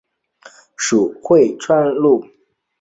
[0.75, 2.25] 属会川路。